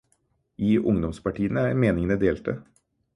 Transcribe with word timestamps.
I 0.69 0.69
ungdomspartiene 0.91 1.65
er 1.73 1.77
meningene 1.83 2.17
delte. 2.25 2.57